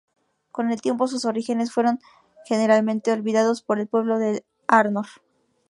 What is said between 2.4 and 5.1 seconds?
generalmente olvidados por el pueblo de Arnor.